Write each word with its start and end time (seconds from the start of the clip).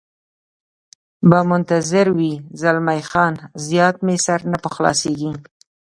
به 1.29 1.39
منتظر 1.51 2.07
وي، 2.17 2.33
زلمی 2.61 3.01
خان: 3.09 3.33
زیات 3.65 3.95
مې 4.05 4.15
سر 4.25 4.39
نه 4.51 4.57
په 4.63 4.69
خلاصېږي. 4.75 5.31